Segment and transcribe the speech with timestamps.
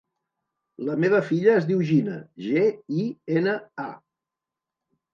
[0.87, 2.17] La meva filla es diu Gina:
[2.49, 2.65] ge,
[3.05, 3.09] i,
[3.39, 3.57] ena,
[3.89, 3.91] a.